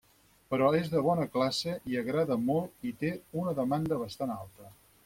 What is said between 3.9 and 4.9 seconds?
bastant alta.